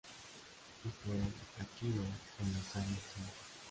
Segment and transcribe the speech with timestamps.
[0.85, 2.01] Y por el aikidō
[2.39, 3.33] en los años treinta.